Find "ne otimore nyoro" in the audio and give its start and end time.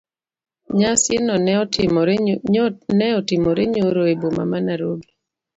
2.99-4.03